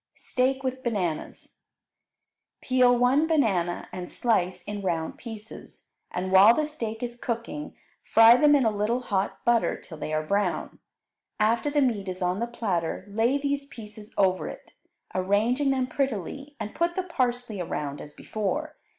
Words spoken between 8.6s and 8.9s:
a